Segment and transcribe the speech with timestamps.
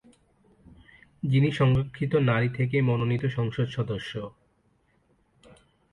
[1.23, 4.13] যিনি সংরক্ষিত নারী থেকে মনোনীত সংসদ সদস্য।